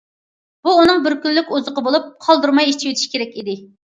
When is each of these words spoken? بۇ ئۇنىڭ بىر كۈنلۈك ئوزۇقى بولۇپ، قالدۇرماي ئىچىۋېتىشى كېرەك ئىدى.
بۇ 0.67 0.71
ئۇنىڭ 0.77 1.03
بىر 1.07 1.15
كۈنلۈك 1.25 1.51
ئوزۇقى 1.57 1.83
بولۇپ، 1.89 2.09
قالدۇرماي 2.27 2.71
ئىچىۋېتىشى 2.71 3.13
كېرەك 3.15 3.37
ئىدى. 3.43 3.57